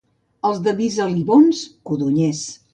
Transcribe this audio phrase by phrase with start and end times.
[0.49, 2.45] Els de Visalibons, codonyers.